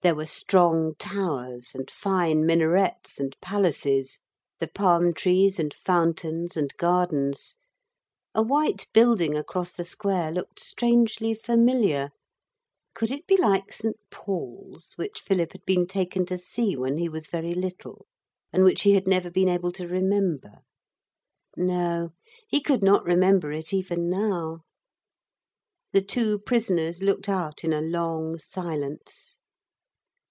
[0.00, 4.20] There were strong towers and fine minarets and palaces,
[4.60, 7.56] the palm trees and fountains and gardens.
[8.32, 12.10] A white building across the square looked strangely familiar.
[12.94, 13.96] Could it be like St.
[14.08, 18.06] Paul's which Philip had been taken to see when he was very little,
[18.52, 20.60] and which he had never been able to remember?
[21.56, 22.12] No,
[22.46, 24.60] he could not remember it even now.
[25.92, 29.40] The two prisoners looked out in a long silence.